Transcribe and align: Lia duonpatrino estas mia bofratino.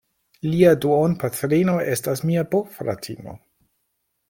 Lia 0.45 0.71
duonpatrino 0.85 1.77
estas 1.97 2.25
mia 2.31 2.47
bofratino. 2.57 3.39